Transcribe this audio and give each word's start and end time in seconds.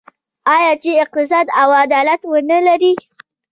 آیا 0.55 0.73
چې 0.83 0.91
اقتصاد 1.03 1.47
او 1.61 1.69
عدالت 1.83 2.21
ونلري؟ 2.31 2.93